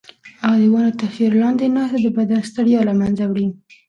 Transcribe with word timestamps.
د 0.59 0.63
ونو 0.73 0.91
تر 0.99 1.09
سیوري 1.15 1.37
لاندې 1.43 1.65
ناسته 1.75 1.97
د 2.03 2.07
بدن 2.17 2.39
ستړیا 2.49 2.79
له 2.89 2.93
منځه 3.01 3.23
وړي. 3.27 3.47